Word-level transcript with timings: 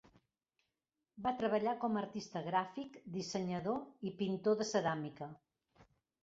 Va 1.27 1.33
treballar 1.41 1.73
com 1.83 1.99
a 1.99 2.01
artista 2.03 2.41
gràfic, 2.47 2.97
dissenyador 3.19 4.09
i 4.11 4.15
pintor 4.23 4.59
de 4.63 4.69
ceràmica. 4.71 5.31